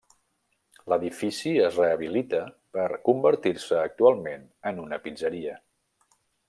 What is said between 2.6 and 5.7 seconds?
per convertir-se actualment en una pizzeria.